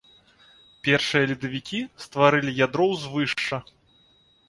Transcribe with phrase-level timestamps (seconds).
[0.87, 3.65] Першыя ледавікі стварылі ядро ўзвышша.